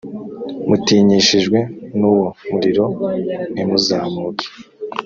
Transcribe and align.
mutinyishijwe 0.67 1.59
n 1.99 2.01
uwo 2.11 2.27
muriro 2.49 2.85
ntimuzamuke 3.53 4.47